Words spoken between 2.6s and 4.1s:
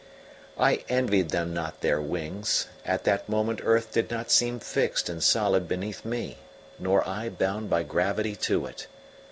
at that moment earth did